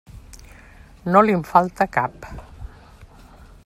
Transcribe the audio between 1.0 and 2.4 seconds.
No li'n falta cap.